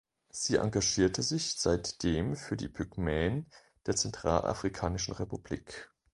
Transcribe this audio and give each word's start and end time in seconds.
Sie 0.31 0.55
engagierte 0.55 1.21
sich 1.21 1.57
seitdem 1.59 2.35
für 2.35 2.57
die 2.57 2.67
Pygmäen 2.69 3.45
der 3.85 3.95
Zentralafrikanischen 3.95 5.13
Republik. 5.13 5.91